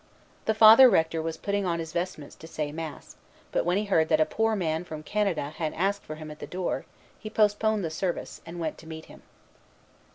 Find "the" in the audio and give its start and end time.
0.45-0.55, 6.39-6.47, 7.85-7.91